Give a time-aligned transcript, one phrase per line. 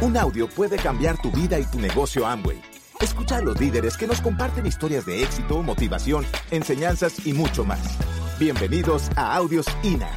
[0.00, 2.62] Un audio puede cambiar tu vida y tu negocio Amway.
[3.00, 7.98] Escucha a los líderes que nos comparten historias de éxito, motivación, enseñanzas y mucho más.
[8.38, 10.08] Bienvenidos a Audios INA.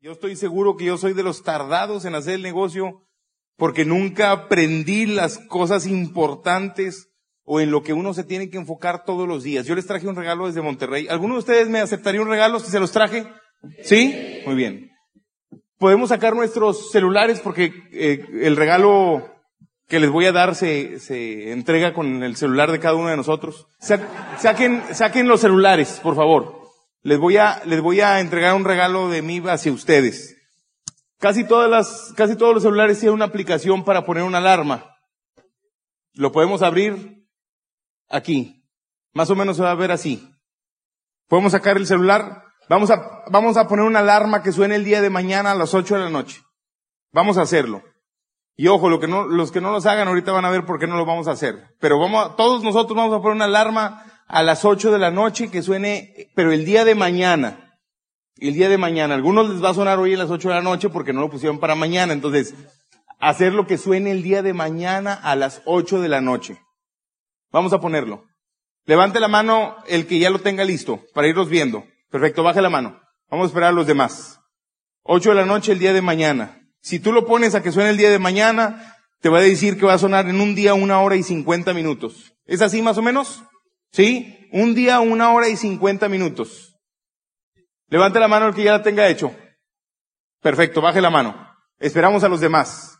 [0.00, 3.06] Yo estoy seguro que yo soy de los tardados en hacer el negocio
[3.58, 7.10] porque nunca aprendí las cosas importantes
[7.44, 9.66] o en lo que uno se tiene que enfocar todos los días.
[9.66, 11.06] Yo les traje un regalo desde Monterrey.
[11.08, 13.26] ¿Alguno de ustedes me aceptaría un regalo si se los traje?
[13.82, 14.42] ¿Sí?
[14.46, 14.90] Muy bien.
[15.78, 19.28] Podemos sacar nuestros celulares porque eh, el regalo
[19.88, 23.16] que les voy a dar se, se entrega con el celular de cada uno de
[23.16, 23.66] nosotros.
[23.78, 26.62] saquen, saquen los celulares, por favor.
[27.02, 30.36] Les voy a, les voy a entregar un regalo de mí hacia ustedes.
[31.18, 34.96] Casi todas las, casi todos los celulares tienen una aplicación para poner una alarma.
[36.14, 37.26] Lo podemos abrir
[38.08, 38.64] aquí.
[39.12, 40.28] Más o menos se va a ver así.
[41.28, 42.44] Podemos sacar el celular.
[42.72, 45.74] Vamos a, vamos a poner una alarma que suene el día de mañana a las
[45.74, 46.40] 8 de la noche.
[47.12, 47.82] Vamos a hacerlo.
[48.56, 50.78] Y ojo, lo que no, los que no los hagan ahorita van a ver por
[50.78, 51.76] qué no lo vamos a hacer.
[51.80, 55.50] Pero vamos, todos nosotros vamos a poner una alarma a las 8 de la noche
[55.50, 57.76] que suene, pero el día de mañana.
[58.36, 59.16] El día de mañana.
[59.16, 61.28] Algunos les va a sonar hoy a las 8 de la noche porque no lo
[61.28, 62.14] pusieron para mañana.
[62.14, 62.54] Entonces,
[63.18, 66.58] hacer lo que suene el día de mañana a las 8 de la noche.
[67.50, 68.24] Vamos a ponerlo.
[68.86, 71.84] Levante la mano el que ya lo tenga listo para irlos viendo.
[72.12, 73.00] Perfecto, baje la mano.
[73.30, 74.38] Vamos a esperar a los demás.
[75.04, 76.68] 8 de la noche el día de mañana.
[76.82, 79.78] Si tú lo pones a que suene el día de mañana, te va a decir
[79.78, 82.34] que va a sonar en un día una hora y 50 minutos.
[82.44, 83.42] ¿Es así más o menos?
[83.92, 84.46] ¿Sí?
[84.52, 86.76] Un día, una hora y cincuenta minutos.
[87.88, 89.34] Levante la mano el que ya la tenga hecho.
[90.42, 91.34] Perfecto, baje la mano.
[91.78, 92.98] Esperamos a los demás.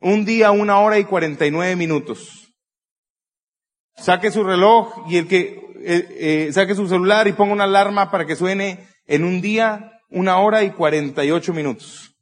[0.00, 2.52] Un día, una hora y cuarenta y nueve minutos.
[3.96, 8.10] Saque su reloj y el que eh, eh, saque su celular y ponga una alarma
[8.10, 12.14] para que suene en un día, una hora y cuarenta y ocho minutos.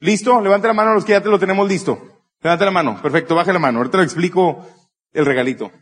[0.00, 0.40] ¿Listo?
[0.40, 1.98] Levante la mano a los que ya te lo tenemos listo.
[2.42, 3.00] Levante la mano.
[3.00, 3.78] Perfecto, baje la mano.
[3.78, 4.68] Ahorita le explico
[5.12, 5.72] el regalito.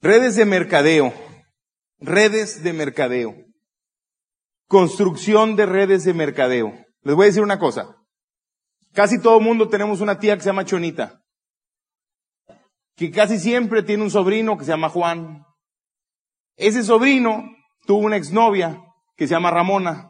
[0.00, 1.12] Redes de mercadeo.
[1.98, 3.34] Redes de mercadeo.
[4.68, 6.74] Construcción de redes de mercadeo.
[7.02, 7.96] Les voy a decir una cosa.
[8.92, 11.23] Casi todo mundo tenemos una tía que se llama Chonita.
[12.96, 15.44] Que casi siempre tiene un sobrino que se llama Juan.
[16.56, 17.44] Ese sobrino
[17.86, 18.80] tuvo una exnovia
[19.16, 20.08] que se llama Ramona.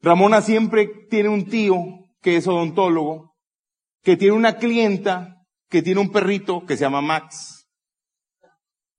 [0.00, 1.76] Ramona siempre tiene un tío
[2.20, 3.34] que es odontólogo,
[4.02, 5.36] que tiene una clienta
[5.68, 7.68] que tiene un perrito que se llama Max.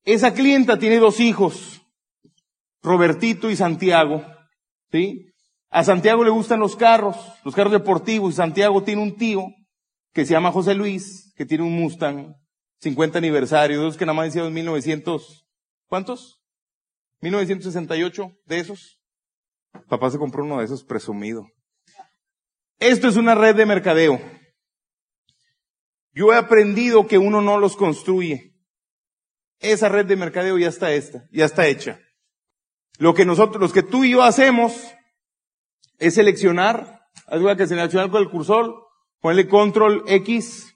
[0.06, 1.82] Esa clienta tiene dos hijos,
[2.82, 4.26] Robertito y Santiago,
[4.92, 5.30] ¿sí?
[5.70, 9.48] A Santiago le gustan los carros, los carros deportivos, y Santiago tiene un tío
[10.14, 12.36] que se llama José Luis, que tiene un Mustang,
[12.84, 15.48] 50 aniversario, dos que nada más decían 1900,
[15.88, 16.42] ¿cuántos?
[17.22, 19.00] 1968 de esos.
[19.88, 21.48] Papá se compró uno de esos presumido.
[22.80, 24.20] Esto es una red de mercadeo.
[26.12, 28.54] Yo he aprendido que uno no los construye.
[29.60, 32.02] Esa red de mercadeo ya está esta, ya está hecha.
[33.00, 34.76] Lo que nosotros, los que tú y yo hacemos
[36.00, 38.76] es seleccionar, algo que seleccionar con el cursor,
[39.22, 40.73] ponerle control X,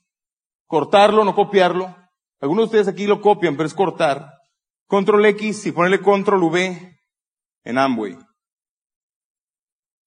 [0.68, 1.96] cortarlo, no copiarlo.
[2.40, 4.34] Algunos de ustedes aquí lo copian, pero es cortar.
[4.86, 7.00] Control X y ponerle control V
[7.64, 8.18] en Amway.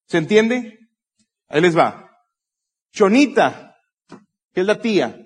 [0.06, 0.78] ¿Se entiende?
[1.48, 2.10] Ahí les va.
[2.92, 3.76] Chonita,
[4.52, 5.16] que es la tía,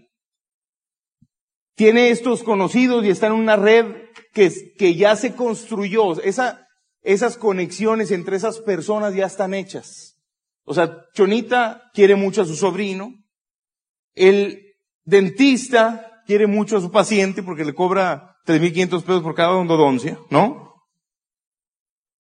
[1.75, 3.87] tiene estos conocidos y está en una red
[4.33, 6.21] que, que ya se construyó.
[6.21, 6.67] Esa,
[7.03, 10.21] esas conexiones entre esas personas ya están hechas.
[10.65, 13.13] O sea, Chonita quiere mucho a su sobrino.
[14.15, 14.64] El
[15.05, 20.75] dentista quiere mucho a su paciente porque le cobra 3.500 pesos por cada endodoncia, ¿no?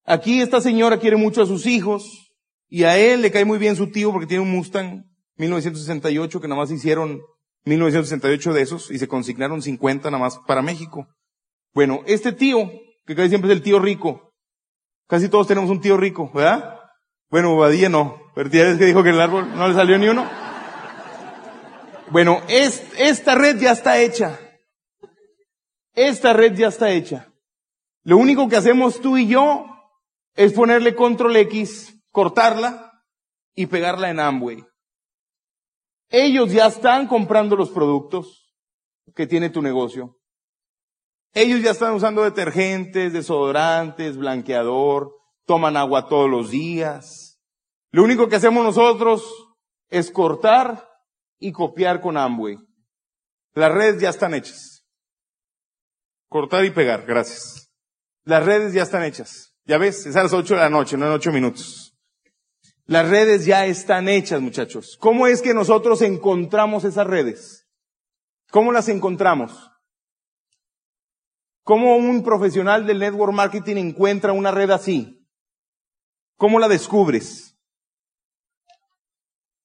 [0.05, 2.33] Aquí esta señora quiere mucho a sus hijos
[2.69, 5.05] y a él le cae muy bien su tío porque tiene un Mustang
[5.37, 7.21] 1968 que nada más hicieron
[7.65, 11.09] 1968 de esos y se consignaron 50 nada más para México.
[11.73, 12.71] Bueno, este tío,
[13.07, 14.33] que casi siempre es el tío rico,
[15.09, 16.79] casi todos tenemos un tío rico, ¿verdad?
[17.31, 20.44] Bueno, Badía no, pero es que dijo que el árbol no le salió ni uno.
[22.11, 24.39] Bueno, es, esta red ya está hecha.
[25.95, 27.33] Esta red ya está hecha.
[28.03, 29.67] Lo único que hacemos tú y yo
[30.35, 32.93] es ponerle control X, cortarla
[33.55, 34.65] y pegarla en Amway.
[36.11, 38.55] Ellos ya están comprando los productos
[39.15, 40.19] que tiene tu negocio.
[41.33, 45.13] Ellos ya están usando detergentes, desodorantes, blanqueador,
[45.47, 47.41] toman agua todos los días.
[47.91, 49.25] Lo único que hacemos nosotros
[49.89, 50.94] es cortar
[51.39, 52.59] y copiar con Amway.
[53.55, 54.85] Las redes ya están hechas.
[56.29, 57.71] Cortar y pegar, gracias.
[58.25, 59.55] Las redes ya están hechas.
[59.65, 61.97] Ya ves, es a las 8 de la noche, no en 8 minutos.
[62.87, 64.99] Las redes ya están hechas, muchachos.
[65.01, 67.67] ¿Cómo es que nosotros encontramos esas redes?
[68.51, 69.71] ¿Cómo las encontramos?
[71.63, 75.27] ¿Cómo un profesional del network marketing encuentra una red así?
[76.37, 77.57] ¿Cómo la descubres?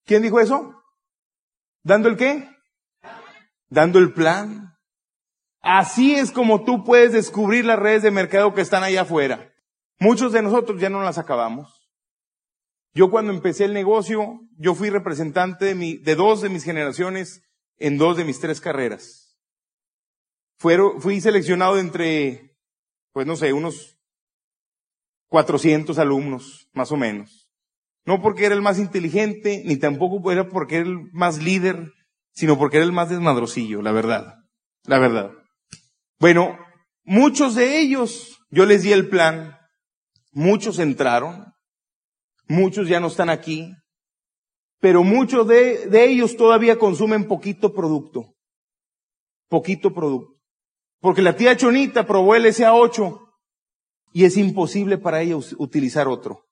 [0.06, 0.79] ¿Quién dijo eso?
[1.84, 2.50] ¿Dando el qué?
[3.70, 4.76] Dando el plan.
[5.62, 9.54] Así es como tú puedes descubrir las redes de mercado que están allá afuera.
[10.00, 11.90] Muchos de nosotros ya no las acabamos.
[12.94, 17.44] Yo cuando empecé el negocio, yo fui representante de, mi, de dos de mis generaciones
[17.78, 19.38] en dos de mis tres carreras.
[20.58, 22.58] Fueron, fui seleccionado entre,
[23.14, 23.98] pues no sé, unos
[25.30, 27.49] 400 alumnos, más o menos.
[28.06, 31.92] No porque era el más inteligente, ni tampoco era porque era el más líder,
[32.34, 34.36] sino porque era el más desmadrosillo, la verdad.
[34.86, 35.32] La verdad.
[36.20, 36.58] Bueno,
[37.04, 39.58] muchos de ellos, yo les di el plan,
[40.32, 41.54] muchos entraron,
[42.48, 43.74] muchos ya no están aquí,
[44.80, 48.34] pero muchos de, de ellos todavía consumen poquito producto.
[49.50, 50.40] Poquito producto.
[51.02, 53.20] Porque la tía Chonita probó el SA8
[54.14, 56.49] y es imposible para ella utilizar otro.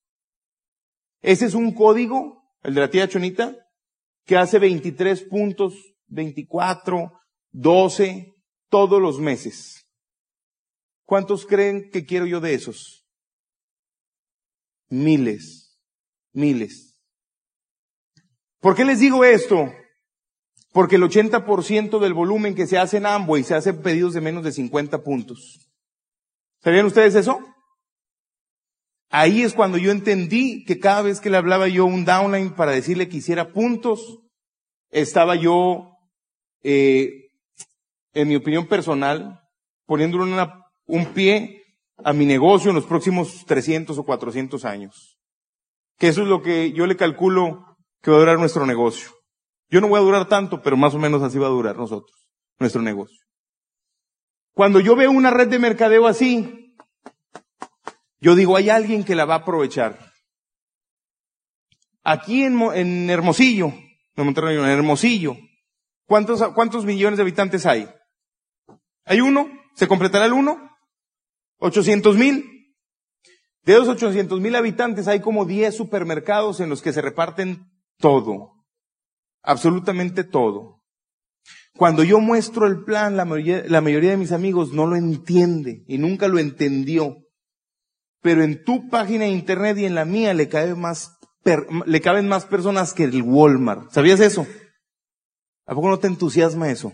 [1.21, 3.55] Ese es un código, el de la tía Chonita,
[4.25, 5.73] que hace 23 puntos,
[6.07, 7.13] 24,
[7.51, 8.35] 12,
[8.69, 9.89] todos los meses.
[11.05, 13.07] ¿Cuántos creen que quiero yo de esos?
[14.89, 15.79] Miles,
[16.33, 16.99] miles.
[18.59, 19.71] ¿Por qué les digo esto?
[20.71, 24.43] Porque el 80% del volumen que se hace en Amway se hace pedidos de menos
[24.43, 25.71] de 50 puntos.
[26.61, 27.39] ¿Sabían ustedes eso?
[29.09, 32.71] Ahí es cuando yo entendí que cada vez que le hablaba yo un downline para
[32.71, 34.19] decirle que hiciera puntos,
[34.89, 35.91] estaba yo
[36.63, 37.29] eh,
[38.13, 39.39] en mi opinión personal,
[39.85, 40.35] poniéndole
[40.87, 41.63] un pie
[42.03, 45.17] a mi negocio en los próximos 300 o 400 años.
[45.97, 49.11] Que eso es lo que yo le calculo que va a durar nuestro negocio.
[49.69, 52.29] Yo no voy a durar tanto, pero más o menos así va a durar nosotros,
[52.59, 53.17] nuestro negocio.
[54.53, 56.66] Cuando yo veo una red de mercadeo así,
[58.19, 60.11] yo digo, hay alguien que la va a aprovechar.
[62.03, 63.73] Aquí en, en Hermosillo,
[64.15, 65.35] en Monterrey, en Hermosillo,
[66.05, 67.89] ¿cuántos, ¿cuántos millones de habitantes hay?
[69.05, 69.49] ¿Hay uno?
[69.75, 70.71] ¿Se completará el uno?
[71.59, 72.57] ¿800 mil?
[73.63, 78.53] De esos 800 mil habitantes hay como 10 supermercados en los que se reparten todo.
[79.43, 80.81] Absolutamente todo.
[81.75, 85.83] Cuando yo muestro el plan, la mayoría, la mayoría de mis amigos no lo entiende
[85.87, 87.17] y nunca lo entendió.
[88.21, 91.17] Pero en tu página de internet y en la mía le, cabe más,
[91.85, 93.91] le caben más personas que el Walmart.
[93.91, 94.47] ¿Sabías eso?
[95.65, 96.93] ¿A poco no te entusiasma eso?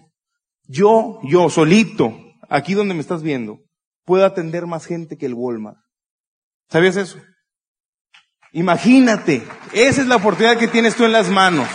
[0.65, 2.15] Yo, yo solito,
[2.49, 3.59] aquí donde me estás viendo,
[4.05, 5.77] puedo atender más gente que el Walmart.
[6.69, 7.19] ¿Sabías eso?
[8.51, 9.43] Imagínate,
[9.73, 11.67] esa es la oportunidad que tienes tú en las manos.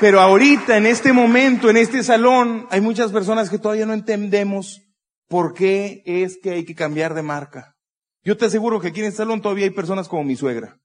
[0.00, 4.82] Pero ahorita, en este momento, en este salón, hay muchas personas que todavía no entendemos
[5.28, 7.74] por qué es que hay que cambiar de marca.
[8.22, 10.78] Yo te aseguro que aquí en este salón todavía hay personas como mi suegra.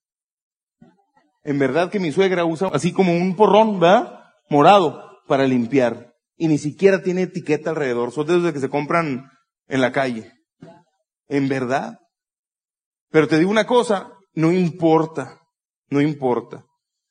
[1.43, 4.19] En verdad que mi suegra usa así como un porrón, ¿verdad?
[4.49, 6.13] Morado para limpiar.
[6.37, 8.11] Y ni siquiera tiene etiqueta alrededor.
[8.11, 9.29] Son de esos que se compran
[9.67, 10.31] en la calle.
[11.27, 11.97] En verdad.
[13.09, 15.39] Pero te digo una cosa, no importa.
[15.89, 16.63] No importa.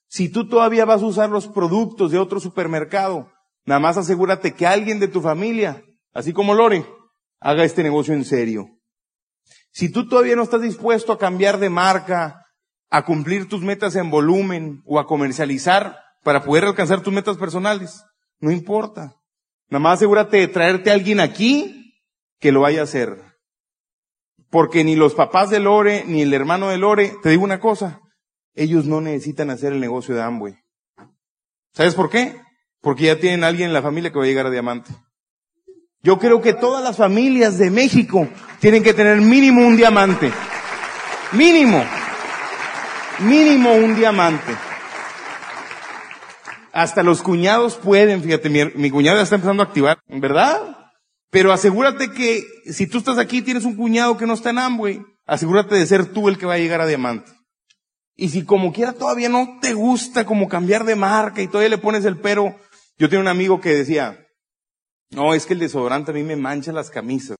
[0.09, 3.31] Si tú todavía vas a usar los productos de otro supermercado,
[3.65, 6.85] nada más asegúrate que alguien de tu familia, así como Lore,
[7.41, 8.69] haga este negocio en serio.
[9.73, 12.47] Si tú todavía no estás dispuesto a cambiar de marca,
[12.91, 18.05] a cumplir tus metas en volumen o a comercializar para poder alcanzar tus metas personales,
[18.41, 19.17] no importa.
[19.69, 21.95] Nada más asegúrate de traerte a alguien aquí
[22.41, 23.23] que lo vaya a hacer.
[24.51, 28.01] Porque ni los papás de Lore, ni el hermano de Lore, te digo una cosa,
[28.55, 30.57] ellos no necesitan hacer el negocio de Amway.
[31.73, 32.41] ¿Sabes por qué?
[32.81, 34.91] Porque ya tienen a alguien en la familia que va a llegar a diamante.
[36.03, 38.27] Yo creo que todas las familias de México
[38.59, 40.33] tienen que tener mínimo un diamante.
[41.33, 41.85] Mínimo.
[43.21, 44.55] Mínimo un diamante.
[46.73, 50.77] Hasta los cuñados pueden, fíjate, mi, mi cuñado ya está empezando a activar, ¿verdad?
[51.31, 54.59] Pero asegúrate que si tú estás aquí y tienes un cuñado que no está en
[54.59, 57.31] Amway, asegúrate de ser tú el que va a llegar a diamante.
[58.17, 61.79] Y si como quiera todavía no te gusta como cambiar de marca y todavía le
[61.79, 62.57] pones el pero,
[62.99, 64.20] yo tengo un amigo que decía,
[65.11, 67.37] no, es que el desodorante a mí me mancha las camisas.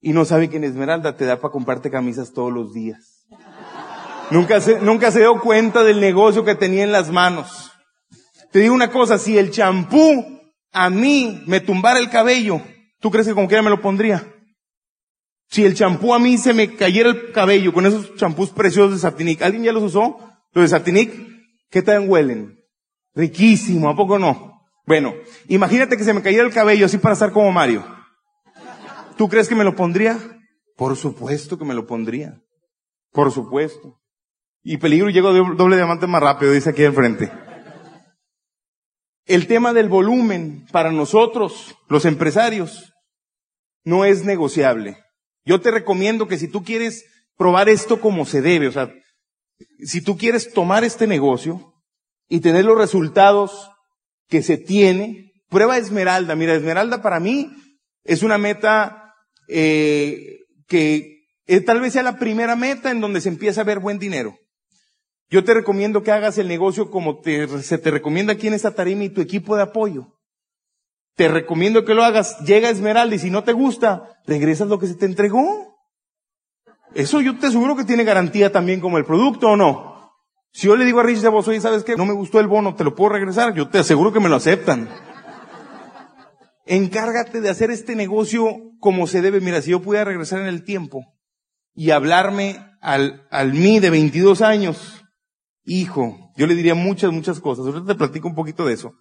[0.00, 3.26] Y no sabe que en Esmeralda te da para comprarte camisas todos los días.
[4.30, 7.70] nunca se, nunca se dio cuenta del negocio que tenía en las manos.
[8.50, 10.40] Te digo una cosa, si el champú
[10.72, 12.60] a mí me tumbara el cabello,
[12.98, 14.26] ¿tú crees que como quiera me lo pondría?
[15.50, 18.98] Si el champú a mí se me cayera el cabello con esos champús preciosos de
[18.98, 20.18] Satinic, ¿alguien ya los usó?
[20.52, 21.12] Los de Satinic,
[21.70, 22.58] ¿qué tal huelen?
[23.14, 24.49] Riquísimo, ¿a poco no?
[24.90, 25.14] Bueno,
[25.46, 27.86] imagínate que se me cayera el cabello así para estar como Mario.
[29.16, 30.18] ¿Tú crees que me lo pondría?
[30.76, 32.42] Por supuesto que me lo pondría.
[33.12, 34.00] Por supuesto.
[34.64, 37.30] Y peligro llego doble diamante más rápido, dice aquí enfrente.
[39.26, 42.92] El tema del volumen para nosotros, los empresarios,
[43.84, 44.96] no es negociable.
[45.44, 47.04] Yo te recomiendo que si tú quieres
[47.36, 48.92] probar esto como se debe, o sea,
[49.84, 51.74] si tú quieres tomar este negocio
[52.28, 53.70] y tener los resultados
[54.30, 56.36] que se tiene, prueba Esmeralda.
[56.36, 57.50] Mira, Esmeralda para mí
[58.04, 59.14] es una meta
[59.48, 61.26] eh, que
[61.66, 64.38] tal vez sea la primera meta en donde se empieza a ver buen dinero.
[65.28, 69.04] Yo te recomiendo que hagas el negocio como se te recomienda aquí en esta tarima
[69.04, 70.16] y tu equipo de apoyo.
[71.16, 72.38] Te recomiendo que lo hagas.
[72.40, 75.76] Llega Esmeralda y si no te gusta, regresas lo que se te entregó.
[76.94, 79.89] Eso yo te aseguro que tiene garantía también como el producto o no.
[80.52, 81.96] Si yo le digo a Rich de vos, oye, ¿sabes qué?
[81.96, 83.54] No me gustó el bono, ¿te lo puedo regresar?
[83.54, 84.88] Yo te aseguro que me lo aceptan.
[86.66, 88.46] Encárgate de hacer este negocio
[88.78, 89.40] como se debe.
[89.40, 91.04] Mira, si yo pudiera regresar en el tiempo
[91.74, 95.04] y hablarme al, al mí de 22 años,
[95.64, 96.32] hijo.
[96.36, 97.66] Yo le diría muchas, muchas cosas.
[97.66, 98.92] Ahorita te platico un poquito de eso.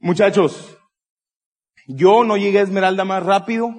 [0.00, 0.76] Muchachos,
[1.86, 3.70] yo no llegué a Esmeralda más rápido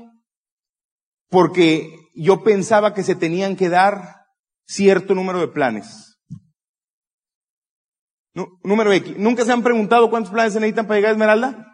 [1.29, 4.25] porque yo pensaba que se tenían que dar
[4.65, 6.12] cierto número de planes.
[8.63, 9.15] Número X.
[9.17, 11.67] ¿Nunca se han preguntado cuántos planes se necesitan para llegar a Esmeralda?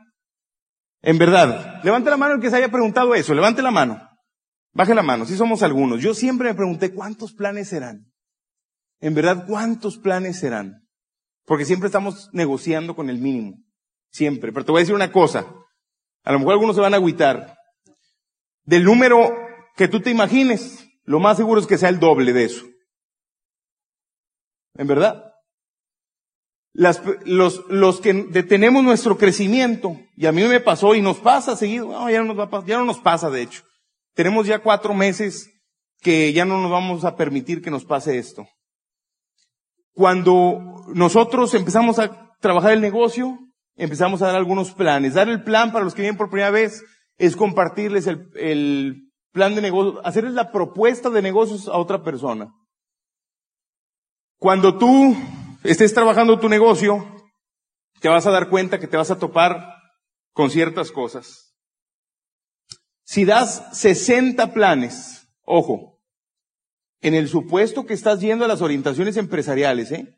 [1.01, 1.81] En verdad.
[1.83, 3.33] Levante la mano el que se haya preguntado eso.
[3.33, 4.01] Levante la mano.
[4.73, 5.25] Baje la mano.
[5.25, 6.01] Si somos algunos.
[6.01, 8.09] Yo siempre me pregunté cuántos planes serán
[9.01, 10.87] en verdad, ¿cuántos planes serán?
[11.45, 13.57] Porque siempre estamos negociando con el mínimo.
[14.11, 14.51] Siempre.
[14.51, 15.45] Pero te voy a decir una cosa.
[16.23, 17.55] A lo mejor algunos se van a agüitar.
[18.63, 19.31] Del número
[19.75, 22.65] que tú te imagines, lo más seguro es que sea el doble de eso.
[24.75, 25.28] ¿En verdad?
[26.79, 32.09] Los, que detenemos nuestro crecimiento, y a mí me pasó y nos pasa seguido, no,
[32.09, 33.63] ya no nos va, ya no nos pasa de hecho.
[34.13, 35.49] Tenemos ya cuatro meses
[36.01, 38.47] que ya no nos vamos a permitir que nos pase esto.
[39.93, 43.37] Cuando nosotros empezamos a trabajar el negocio,
[43.75, 45.15] empezamos a dar algunos planes.
[45.15, 46.81] Dar el plan para los que vienen por primera vez
[47.17, 52.53] es compartirles el plan de negocio, hacerles la propuesta de negocios a otra persona.
[54.37, 55.17] Cuando tú
[55.63, 57.15] estés trabajando tu negocio,
[57.99, 59.75] te vas a dar cuenta que te vas a topar
[60.33, 61.55] con ciertas cosas.
[63.03, 65.99] Si das 60 planes, ojo,
[67.01, 70.15] en el supuesto que estás yendo a las orientaciones empresariales, ¿eh?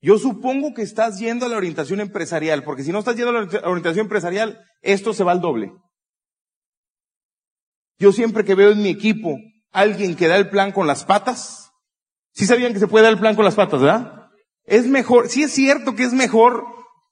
[0.00, 3.42] Yo supongo que estás yendo a la orientación empresarial, porque si no estás yendo a
[3.42, 5.72] la orientación empresarial, esto se va al doble.
[7.98, 9.36] Yo siempre que veo en mi equipo
[9.72, 11.72] alguien que da el plan con las patas,
[12.32, 14.17] sí sabían que se puede dar el plan con las patas, ¿verdad?
[14.68, 16.64] Es mejor, sí es cierto que es mejor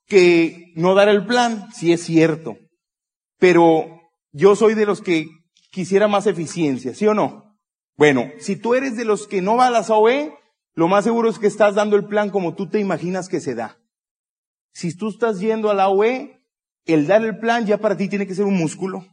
[0.05, 2.57] que no dar el plan, sí es cierto.
[3.39, 5.27] Pero yo soy de los que
[5.71, 7.57] quisiera más eficiencia, ¿sí o no?
[7.97, 10.33] Bueno, si tú eres de los que no va a las OE,
[10.75, 13.55] lo más seguro es que estás dando el plan como tú te imaginas que se
[13.55, 13.79] da.
[14.71, 16.39] Si tú estás yendo a la OE,
[16.85, 19.03] el dar el plan ya para ti tiene que ser un músculo.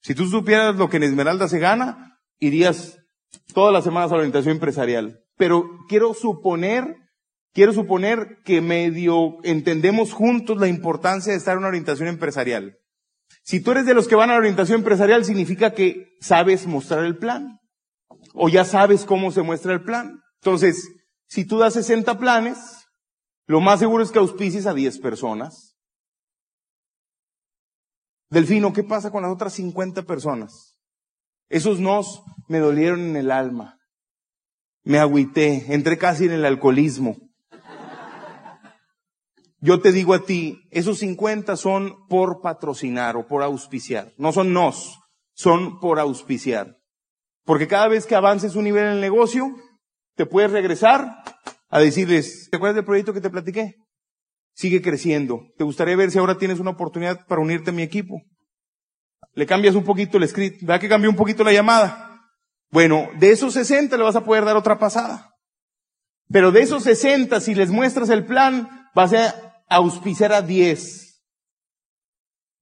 [0.00, 2.98] Si tú supieras lo que en Esmeralda se gana, irías
[3.52, 5.20] todas las semanas a la orientación empresarial.
[5.36, 6.94] Pero quiero suponer,
[7.54, 12.76] quiero suponer que medio entendemos juntos la importancia de estar en una orientación empresarial.
[13.42, 17.04] Si tú eres de los que van a la orientación empresarial, significa que sabes mostrar
[17.04, 17.58] el plan
[18.34, 20.20] o ya sabes cómo se muestra el plan.
[20.42, 20.90] Entonces,
[21.26, 22.58] si tú das 60 planes,
[23.46, 25.76] lo más seguro es que auspicies a 10 personas.
[28.30, 30.80] Delfino, ¿qué pasa con las otras 50 personas?
[31.48, 33.78] Esos nos me dolieron en el alma.
[34.82, 37.16] Me agüité, entré casi en el alcoholismo.
[39.64, 44.12] Yo te digo a ti, esos 50 son por patrocinar o por auspiciar.
[44.18, 45.00] No son nos,
[45.32, 46.76] son por auspiciar.
[47.46, 49.56] Porque cada vez que avances un nivel en el negocio,
[50.16, 51.16] te puedes regresar
[51.70, 53.76] a decirles, ¿te acuerdas del proyecto que te platiqué?
[54.52, 55.40] Sigue creciendo.
[55.56, 58.20] ¿Te gustaría ver si ahora tienes una oportunidad para unirte a mi equipo?
[59.32, 60.60] Le cambias un poquito el script.
[60.60, 62.20] ¿Verdad que cambió un poquito la llamada?
[62.70, 65.30] Bueno, de esos 60 le vas a poder dar otra pasada.
[66.28, 71.22] Pero de esos 60, si les muestras el plan, vas a auspiciar a 10.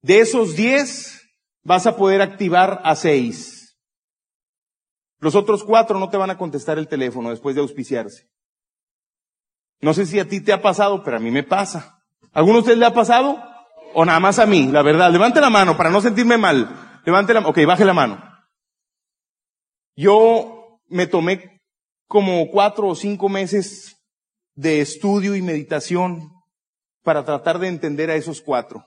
[0.01, 1.21] De esos 10,
[1.63, 3.77] vas a poder activar a 6.
[5.19, 8.29] Los otros cuatro no te van a contestar el teléfono después de auspiciarse.
[9.79, 12.03] No sé si a ti te ha pasado, pero a mí me pasa.
[12.33, 13.41] ¿Alguno de ustedes le ha pasado?
[13.93, 15.11] O nada más a mí, la verdad.
[15.11, 17.01] Levante la mano para no sentirme mal.
[17.05, 18.21] Levante la, ok, baje la mano.
[19.95, 21.61] Yo me tomé
[22.07, 23.95] como cuatro o cinco meses
[24.55, 26.32] de estudio y meditación
[27.03, 28.85] para tratar de entender a esos cuatro.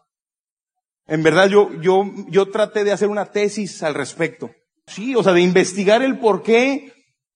[1.07, 4.51] En verdad yo, yo, yo traté de hacer una tesis al respecto.
[4.87, 6.93] Sí, o sea, de investigar el por qué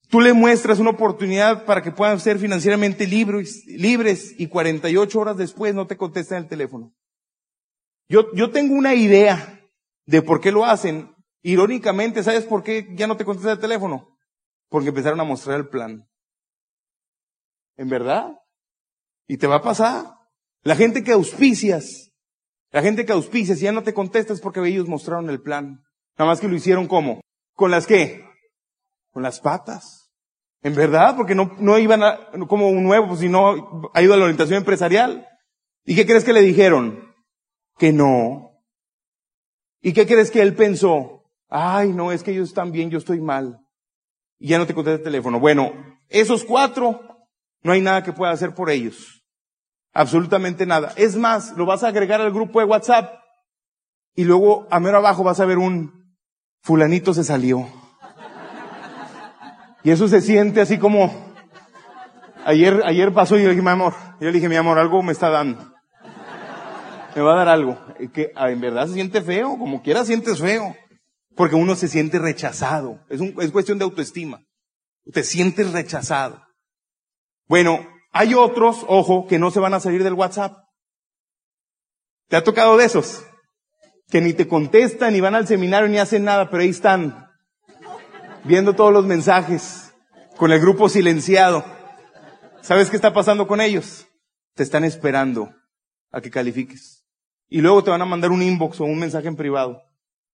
[0.08, 5.74] tú le muestras una oportunidad para que puedan ser financieramente libres, y 48 horas después
[5.74, 6.92] no te contestan el teléfono.
[8.08, 9.60] Yo, yo tengo una idea
[10.06, 11.14] de por qué lo hacen.
[11.42, 14.18] Irónicamente, ¿sabes por qué ya no te contestan el teléfono?
[14.68, 16.08] Porque empezaron a mostrar el plan.
[17.76, 18.32] ¿En verdad?
[19.28, 20.19] Y te va a pasar.
[20.62, 22.10] La gente que auspicias,
[22.70, 25.82] la gente que auspicias y ya no te contestas porque ellos mostraron el plan.
[26.18, 27.20] Nada más que lo hicieron como,
[27.54, 28.24] ¿con las qué?
[29.10, 30.10] Con las patas.
[30.62, 34.12] En verdad, porque no, no iban a, como un nuevo, pues si no ha ido
[34.12, 35.26] a la orientación empresarial.
[35.84, 37.14] ¿Y qué crees que le dijeron?
[37.78, 38.50] Que no.
[39.80, 41.24] ¿Y qué crees que él pensó?
[41.48, 43.58] Ay, no, es que ellos están bien, yo estoy mal.
[44.38, 45.40] Y ya no te contesta el teléfono.
[45.40, 45.72] Bueno,
[46.08, 47.00] esos cuatro,
[47.62, 49.19] no hay nada que pueda hacer por ellos.
[49.92, 50.92] Absolutamente nada.
[50.96, 53.20] Es más, lo vas a agregar al grupo de WhatsApp
[54.14, 56.14] y luego a mero abajo vas a ver un
[56.62, 57.66] fulanito se salió.
[59.82, 61.10] Y eso se siente así como,
[62.44, 65.02] ayer, ayer pasó y yo le dije, mi amor, yo le dije, mi amor, algo
[65.02, 65.72] me está dando.
[67.16, 67.78] Me va a dar algo.
[68.12, 70.76] Que ah, en verdad se siente feo, como quiera sientes feo.
[71.34, 73.00] Porque uno se siente rechazado.
[73.08, 74.42] Es, un, es cuestión de autoestima.
[75.12, 76.42] Te sientes rechazado.
[77.48, 77.80] Bueno,
[78.12, 80.56] hay otros, ojo, que no se van a salir del WhatsApp.
[82.28, 83.24] ¿Te ha tocado de esos?
[84.08, 87.28] Que ni te contestan, ni van al seminario, ni hacen nada, pero ahí están,
[88.44, 89.92] viendo todos los mensajes,
[90.36, 91.64] con el grupo silenciado.
[92.62, 94.06] ¿Sabes qué está pasando con ellos?
[94.54, 95.54] Te están esperando
[96.10, 97.04] a que califiques.
[97.48, 99.82] Y luego te van a mandar un inbox o un mensaje en privado.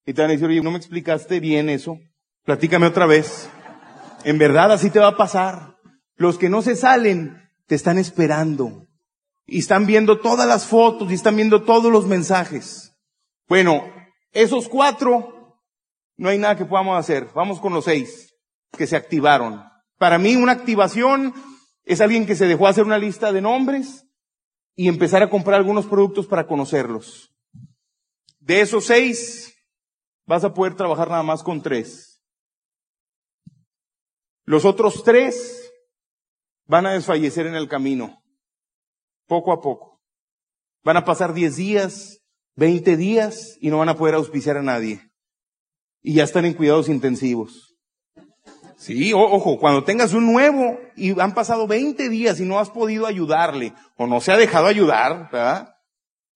[0.04, 1.98] Y te van a decir, oye, no me explicaste bien eso.
[2.44, 3.48] Platícame otra vez.
[4.24, 5.76] En verdad así te va a pasar.
[6.16, 8.86] Los que no se salen te están esperando.
[9.46, 12.92] Y están viendo todas las fotos y están viendo todos los mensajes.
[13.48, 13.84] Bueno,
[14.32, 15.60] esos cuatro,
[16.16, 17.28] no hay nada que podamos hacer.
[17.34, 18.34] Vamos con los seis
[18.72, 19.64] que se activaron.
[19.98, 21.32] Para mí una activación
[21.84, 24.04] es alguien que se dejó hacer una lista de nombres
[24.74, 27.32] y empezar a comprar algunos productos para conocerlos.
[28.40, 29.54] De esos seis,
[30.26, 32.20] vas a poder trabajar nada más con tres.
[34.44, 35.65] Los otros tres
[36.66, 38.22] van a desfallecer en el camino,
[39.26, 40.00] poco a poco.
[40.82, 42.20] Van a pasar 10 días,
[42.56, 45.00] 20 días y no van a poder auspiciar a nadie.
[46.02, 47.74] Y ya están en cuidados intensivos.
[48.76, 53.06] Sí, ojo, cuando tengas un nuevo y han pasado 20 días y no has podido
[53.06, 55.74] ayudarle o no se ha dejado ayudar, ¿verdad?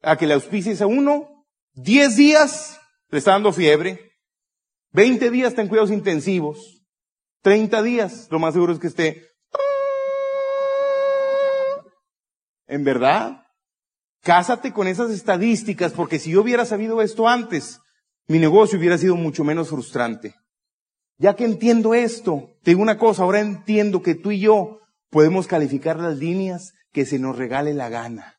[0.02, 1.28] A que le auspicies a uno,
[1.74, 4.12] 10 días le está dando fiebre,
[4.92, 6.82] 20 días está en cuidados intensivos,
[7.42, 9.29] 30 días, lo más seguro es que esté
[12.70, 13.42] ¿En verdad?
[14.22, 17.80] Cásate con esas estadísticas porque si yo hubiera sabido esto antes,
[18.28, 20.36] mi negocio hubiera sido mucho menos frustrante.
[21.18, 24.78] Ya que entiendo esto, te digo una cosa, ahora entiendo que tú y yo
[25.10, 28.36] podemos calificar las líneas que se nos regale la gana.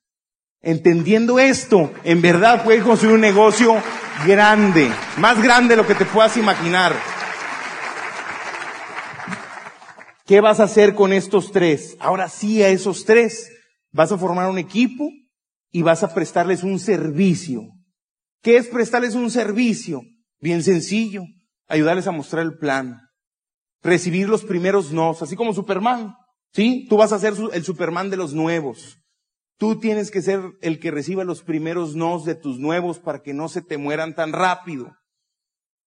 [0.62, 3.84] Entendiendo esto, en verdad puedes construir un negocio
[4.26, 6.96] grande, más grande de lo que te puedas imaginar.
[10.26, 11.98] ¿Qué vas a hacer con estos tres?
[12.00, 13.52] Ahora sí a esos tres
[13.92, 15.10] Vas a formar un equipo
[15.72, 17.64] y vas a prestarles un servicio.
[18.42, 20.02] ¿Qué es prestarles un servicio?
[20.40, 21.24] Bien sencillo.
[21.68, 23.00] Ayudarles a mostrar el plan.
[23.82, 26.16] Recibir los primeros nos, así como Superman.
[26.54, 26.86] ¿Sí?
[26.90, 28.98] Tú vas a ser el Superman de los nuevos.
[29.58, 33.34] Tú tienes que ser el que reciba los primeros nos de tus nuevos para que
[33.34, 34.92] no se te mueran tan rápido.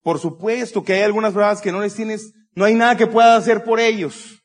[0.02, 3.42] Por supuesto que hay algunas pruebas que no les tienes, no hay nada que puedas
[3.42, 4.42] hacer por ellos.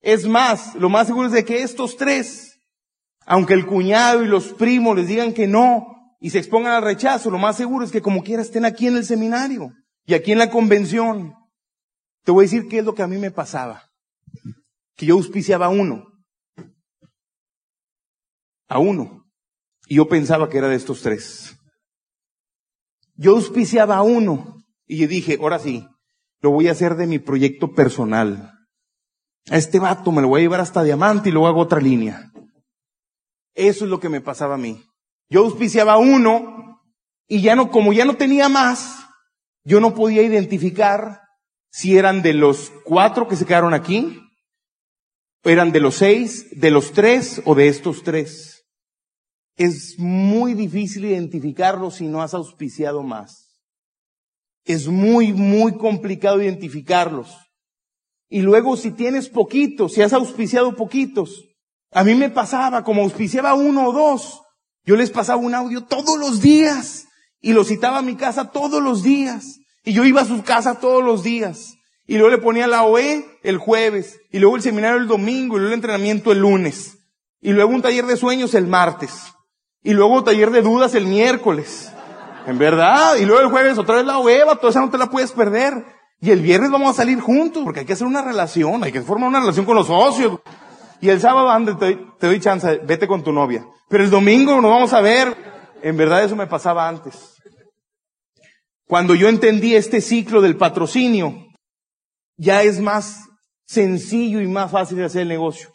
[0.00, 2.49] Es más, lo más seguro es de que estos tres
[3.26, 5.86] aunque el cuñado y los primos les digan que no
[6.20, 8.96] y se expongan al rechazo, lo más seguro es que como quiera estén aquí en
[8.96, 9.72] el seminario
[10.04, 11.34] y aquí en la convención.
[12.24, 13.90] Te voy a decir qué es lo que a mí me pasaba.
[14.96, 16.04] Que yo auspiciaba a uno.
[18.68, 19.24] A uno.
[19.86, 21.56] Y yo pensaba que era de estos tres.
[23.14, 24.62] Yo auspiciaba a uno.
[24.86, 25.86] Y yo dije, ahora sí,
[26.40, 28.52] lo voy a hacer de mi proyecto personal.
[29.50, 32.29] A este vato me lo voy a llevar hasta diamante y luego hago otra línea.
[33.60, 34.82] Eso es lo que me pasaba a mí.
[35.28, 36.80] Yo auspiciaba uno
[37.28, 39.04] y ya no, como ya no tenía más,
[39.64, 41.20] yo no podía identificar
[41.70, 44.18] si eran de los cuatro que se quedaron aquí,
[45.44, 48.64] eran de los seis, de los tres o de estos tres.
[49.56, 53.60] Es muy difícil identificarlos si no has auspiciado más.
[54.64, 57.36] Es muy, muy complicado identificarlos.
[58.30, 61.49] Y luego si tienes poquitos, si has auspiciado poquitos,
[61.92, 64.42] a mí me pasaba, como auspiciaba uno o dos,
[64.84, 67.06] yo les pasaba un audio todos los días
[67.40, 69.60] y lo citaba a mi casa todos los días.
[69.84, 71.74] Y yo iba a su casa todos los días.
[72.06, 74.20] Y luego le ponía la OE el jueves.
[74.30, 75.56] Y luego el seminario el domingo.
[75.56, 76.98] Y luego el entrenamiento el lunes.
[77.40, 79.32] Y luego un taller de sueños el martes.
[79.82, 81.90] Y luego taller de dudas el miércoles.
[82.46, 83.16] En verdad.
[83.16, 85.84] Y luego el jueves otra vez la OE, toda esa no te la puedes perder.
[86.20, 89.00] Y el viernes vamos a salir juntos, porque hay que hacer una relación, hay que
[89.00, 90.40] formar una relación con los socios.
[91.00, 93.66] Y el sábado, ande, te, te doy chance, vete con tu novia.
[93.88, 95.36] Pero el domingo nos vamos a ver.
[95.82, 97.36] En verdad eso me pasaba antes.
[98.86, 101.46] Cuando yo entendí este ciclo del patrocinio,
[102.36, 103.28] ya es más
[103.64, 105.70] sencillo y más fácil de hacer el negocio.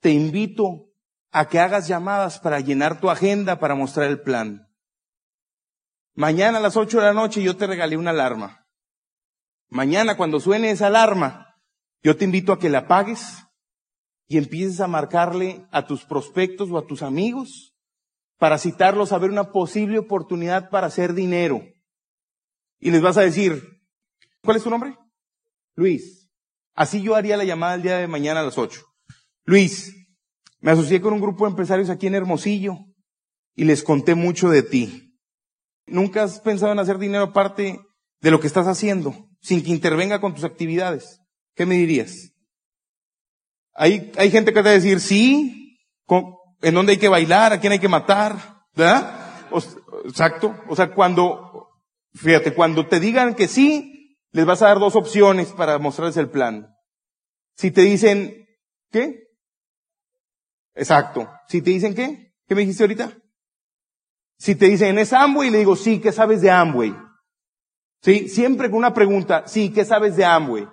[0.00, 0.90] Te invito
[1.32, 4.68] a que hagas llamadas para llenar tu agenda, para mostrar el plan.
[6.14, 8.66] Mañana a las 8 de la noche yo te regalé una alarma.
[9.70, 11.56] Mañana cuando suene esa alarma,
[12.02, 13.43] yo te invito a que la apagues
[14.26, 17.74] y empieces a marcarle a tus prospectos o a tus amigos
[18.38, 21.62] para citarlos a ver una posible oportunidad para hacer dinero.
[22.80, 23.62] Y les vas a decir,
[24.42, 24.96] ¿cuál es tu nombre?
[25.74, 26.30] Luis.
[26.74, 28.82] Así yo haría la llamada el día de mañana a las 8.
[29.44, 29.94] Luis,
[30.60, 32.78] me asocié con un grupo de empresarios aquí en Hermosillo
[33.54, 35.16] y les conté mucho de ti.
[35.86, 37.78] ¿Nunca has pensado en hacer dinero aparte
[38.20, 41.20] de lo que estás haciendo, sin que intervenga con tus actividades?
[41.54, 42.33] ¿Qué me dirías?
[43.74, 45.78] Hay, hay gente que te va a decir, sí,
[46.62, 48.36] en dónde hay que bailar, a quién hay que matar,
[48.74, 49.20] ¿verdad?
[50.04, 50.54] exacto.
[50.68, 51.68] O sea, cuando,
[52.14, 56.30] fíjate, cuando te digan que sí, les vas a dar dos opciones para mostrarles el
[56.30, 56.68] plan.
[57.56, 58.46] Si te dicen,
[58.90, 59.28] ¿qué?
[60.74, 61.30] Exacto.
[61.48, 62.32] Si te dicen qué?
[62.46, 63.16] ¿Qué me dijiste ahorita?
[64.38, 65.50] Si te dicen, ¿es Amway?
[65.50, 66.94] Le digo, sí, ¿qué sabes de Amway?
[68.02, 70.68] Sí, siempre con una pregunta, sí, ¿qué sabes de Amway?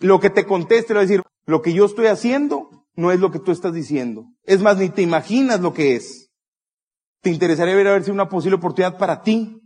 [0.00, 3.30] Lo que te conteste voy a decir, lo que yo estoy haciendo no es lo
[3.30, 4.26] que tú estás diciendo.
[4.44, 6.30] Es más, ni te imaginas lo que es.
[7.22, 9.60] ¿Te interesaría ver a ver si una posible oportunidad para ti?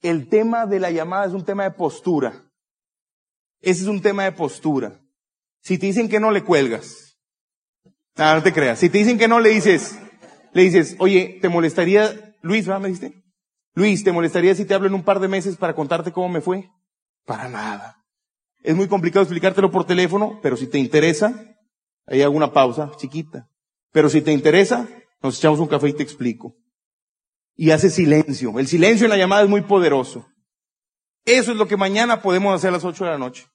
[0.00, 2.50] El tema de la llamada es un tema de postura.
[3.60, 5.00] Ese es un tema de postura.
[5.60, 7.16] Si te dicen que no, le cuelgas.
[8.16, 8.80] Ah, no te creas.
[8.80, 9.96] Si te dicen que no, le dices,
[10.52, 12.80] le dices, oye, ¿te molestaría, Luis, ¿verdad?
[12.80, 13.22] ¿Me dijiste?
[13.74, 16.40] Luis, ¿te molestaría si te hablo en un par de meses para contarte cómo me
[16.40, 16.68] fue?
[17.24, 18.01] Para nada.
[18.62, 21.56] Es muy complicado explicártelo por teléfono, pero si te interesa,
[22.06, 23.48] ahí hago una pausa chiquita.
[23.90, 24.88] Pero si te interesa,
[25.20, 26.56] nos echamos un café y te explico.
[27.56, 28.58] Y hace silencio.
[28.58, 30.26] El silencio en la llamada es muy poderoso.
[31.24, 33.46] Eso es lo que mañana podemos hacer a las 8 de la noche.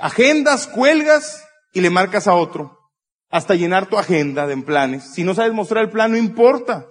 [0.00, 2.78] Agendas, cuelgas y le marcas a otro.
[3.30, 5.14] Hasta llenar tu agenda de planes.
[5.14, 6.86] Si no sabes mostrar el plan, no importa.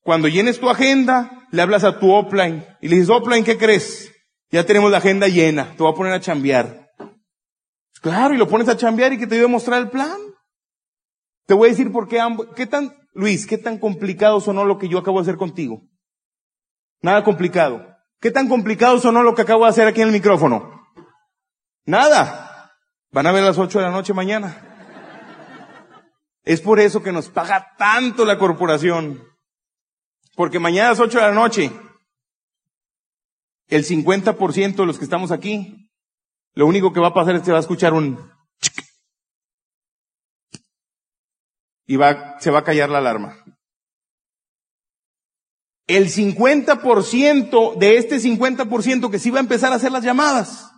[0.00, 4.10] Cuando llenes tu agenda, le hablas a tu offline y le dices, offline, ¿qué crees?
[4.50, 6.88] Ya tenemos la agenda llena, te voy a poner a chambear.
[8.00, 10.18] Claro, y lo pones a chambear y que te voy a mostrar el plan.
[11.46, 14.78] Te voy a decir por qué ambos, qué tan, Luis, qué tan complicado sonó lo
[14.78, 15.82] que yo acabo de hacer contigo.
[17.00, 17.86] Nada complicado.
[18.20, 20.88] ¿Qué tan complicado sonó lo que acabo de hacer aquí en el micrófono?
[21.84, 22.72] Nada.
[23.10, 24.64] Van a ver a las 8 de la noche mañana.
[26.42, 29.22] Es por eso que nos paga tanto la corporación.
[30.34, 31.72] Porque mañana a las 8 de la noche
[33.68, 35.90] el 50% de los que estamos aquí,
[36.54, 38.18] lo único que va a pasar es que va a escuchar un
[41.86, 43.42] y va, se va a callar la alarma.
[45.86, 50.70] El 50% de este 50% que sí va a empezar a hacer las llamadas.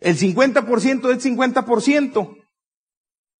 [0.00, 2.36] El 50% del 50%.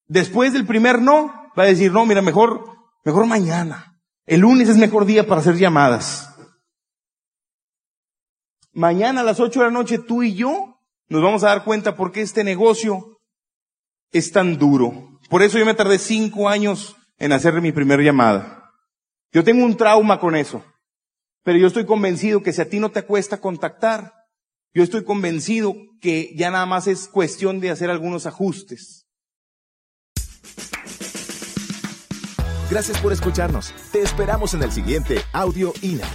[0.07, 2.65] Después del primer no, va a decir, no, mira, mejor,
[3.05, 4.01] mejor mañana.
[4.25, 6.32] El lunes es mejor día para hacer llamadas.
[8.73, 11.95] Mañana a las 8 de la noche tú y yo nos vamos a dar cuenta
[11.95, 13.21] por qué este negocio
[14.13, 15.21] es tan duro.
[15.29, 18.73] Por eso yo me tardé cinco años en hacer mi primera llamada.
[19.31, 20.65] Yo tengo un trauma con eso.
[21.43, 24.13] Pero yo estoy convencido que si a ti no te cuesta contactar,
[24.75, 29.07] yo estoy convencido que ya nada más es cuestión de hacer algunos ajustes.
[32.71, 33.75] Gracias por escucharnos.
[33.93, 36.09] Te esperamos en el siguiente Audio INA.